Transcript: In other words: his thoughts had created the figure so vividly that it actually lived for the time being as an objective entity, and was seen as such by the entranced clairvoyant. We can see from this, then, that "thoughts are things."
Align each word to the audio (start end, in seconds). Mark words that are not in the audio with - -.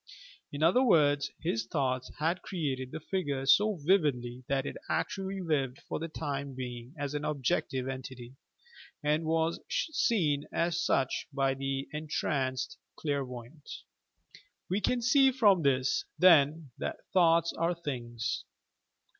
In 0.51 0.63
other 0.63 0.81
words: 0.81 1.29
his 1.43 1.67
thoughts 1.67 2.09
had 2.17 2.41
created 2.41 2.89
the 2.91 2.99
figure 2.99 3.45
so 3.45 3.75
vividly 3.75 4.43
that 4.47 4.65
it 4.65 4.75
actually 4.89 5.41
lived 5.41 5.79
for 5.87 5.99
the 5.99 6.07
time 6.07 6.55
being 6.55 6.95
as 6.97 7.13
an 7.13 7.23
objective 7.23 7.87
entity, 7.87 8.33
and 9.03 9.25
was 9.25 9.59
seen 9.69 10.47
as 10.51 10.83
such 10.83 11.27
by 11.31 11.53
the 11.53 11.87
entranced 11.93 12.79
clairvoyant. 12.95 13.69
We 14.71 14.81
can 14.81 15.03
see 15.03 15.31
from 15.31 15.61
this, 15.61 16.05
then, 16.17 16.71
that 16.79 17.05
"thoughts 17.13 17.53
are 17.53 17.75
things." 17.75 18.43